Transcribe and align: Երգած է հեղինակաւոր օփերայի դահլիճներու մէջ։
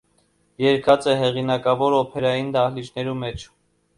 Երգած 0.63 1.07
է 1.11 1.13
հեղինակաւոր 1.19 1.97
օփերայի 1.99 2.47
դահլիճներու 2.57 3.17
մէջ։ 3.25 3.49